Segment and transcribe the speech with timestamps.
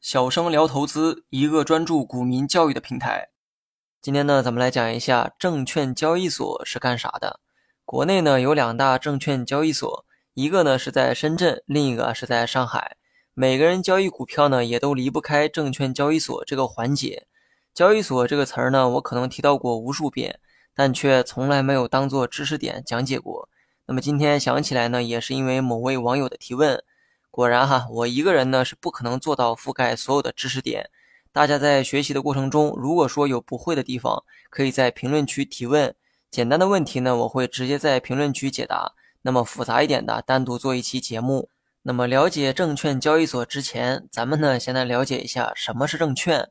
[0.00, 3.28] 小生聊投资，一个专注股民教育的平台。
[4.02, 7.40] 今天呢，咱们来讲一下证券交易所是干啥的。
[7.84, 10.04] 国内呢有两大证券交易所，
[10.34, 12.96] 一个呢是在深圳，另一个是在上海。
[13.34, 17.26] 每个人交易股票呢，也都离不开证券交易所这个环节。
[17.74, 20.40] 交易所这个词儿呢，我可能提到过无数遍，
[20.74, 23.48] 但却从来没有当做知识点讲解过。
[23.86, 26.82] 那么今天想起来呢，也是因为某位网友的提问。
[27.30, 30.90] 果然哈，我一个人呢是不可能做到覆盖所有的知识点。
[31.32, 35.94] 大家在学习的过程中，如果说有不会的地方，可以在评论区提问。
[36.28, 38.94] 简单的问题呢，我会直接在评论区解答。
[39.22, 41.48] 那么复杂一点的，单独做一期节目。
[41.82, 46.50] 那么了解证券交易所之前，咱们呢先来了解一下什么是证券。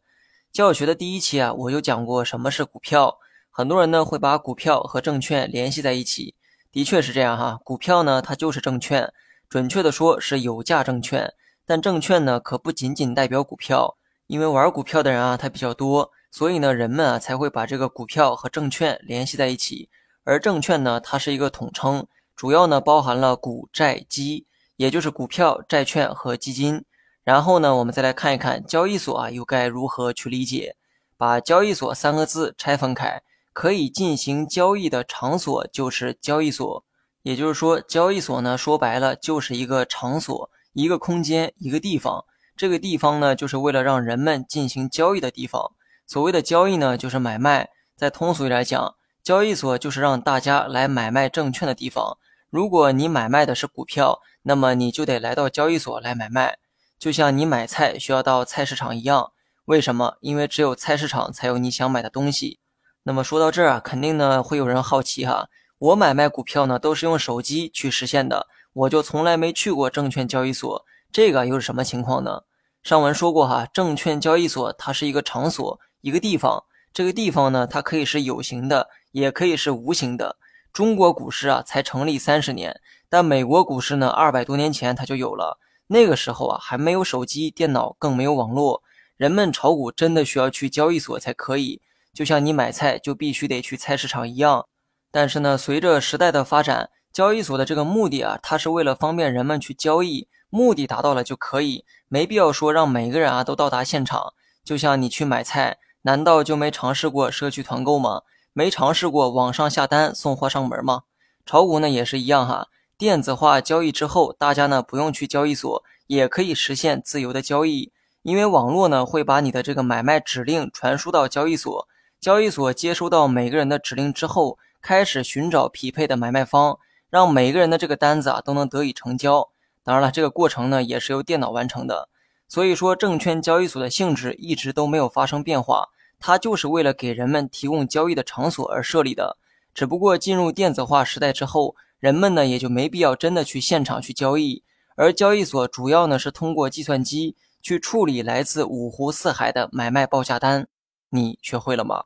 [0.52, 3.18] 教学的第一期啊，我就讲过什么是股票。
[3.50, 6.36] 很多人呢会把股票和证券联系在一起，
[6.72, 7.60] 的确是这样哈。
[7.66, 9.12] 股票呢，它就是证券。
[9.50, 11.34] 准确的说是有价证券，
[11.66, 19.90] 但证券呢可不仅仅代表股票，因为玩股票的人啊他比较多，所以呢人们啊才会把这个股票和证券联系在一起。
[20.24, 26.86] 而证券呢它是一个统称，主要呢包含了股债基，也就是股票、债券和基金。
[27.24, 30.76] 然后呢我们再来看一看交易所啊又该如何去理解？
[31.18, 36.84] 把交易所三个字拆分开，可以进行交易的场所就是交易所。
[37.30, 42.26] 也就是说，交易所呢，说白了就是一个场所、一个空间、一个地方。
[42.58, 45.74] 这个地方呢，就是为了让人们进行交易的地方。
[46.08, 47.70] 所谓的交易呢，就是买卖。
[47.96, 52.18] 在通俗来讲，交易所就是让大家来买卖证券的地方。
[52.50, 56.58] 如果你买卖的是股票，那么你就得来到交易所来买卖，
[56.98, 59.32] 就像你买菜需要到菜市场一样。
[59.66, 60.18] 为什么？
[60.22, 62.58] 因为只有菜市场才有你想买的东西。
[63.04, 65.48] 那么说到这儿啊，肯定呢会有人好奇哈。
[65.80, 72.42] 我买卖股票呢，都是用手机去实现的，我就从来没去过证券交易所，这个又是什么情况呢？
[72.84, 80.36] 上文说过哈，证券交易所它是一个场所，一个地方，这个地方呢，它可以是有形的，也可以是无形的。
[80.74, 88.84] 中国股市啊，才成立三十年，但美国股市呢，二百多年前它就有了，那个时候啊，还没有手机、电脑，更没有网络，
[89.16, 91.82] 人们炒股真的需要去交易所才可以，
[92.14, 94.68] 就像你买菜就必须得去菜市场一样。
[95.12, 104.34] 但是呢，随着时代的发展，交易所的这个目的啊，它是为了方便人们去交易，目的达到了就可以，没必要说让每个人啊都到达现场。
[104.64, 108.22] 就像你去买菜，难道就没尝试过社区团购吗？
[108.54, 111.02] 没尝试过网上下单送货上门吗？
[111.46, 117.92] 炒股呢也是一样哈，电子化交易之后，大家呢不用去交易所，也可以实现自由的交易，
[118.22, 121.88] 因为网络呢会把你的这个买卖指令传输到交易所，
[122.22, 124.60] 交易所接收到每个人的指令之后。
[124.82, 126.80] 开始寻找匹配的买卖方，
[127.10, 129.50] 让每个人的这个单子啊都能得以成交。
[129.84, 132.10] 当然了，这个过程呢也是由电脑完成的。
[132.48, 139.38] 所以说，证券交易所的性质一直都没有发生变化，它就是为了给人们提供交易的场所而设立的。
[139.74, 144.64] 只不过进入电子化时代之后，人们呢也就没必要真的去现场去交易，
[144.96, 150.68] 而交易所主要呢是通过计算机去处理来自五湖四海的买卖报价单。
[151.10, 152.06] 你学会了吗？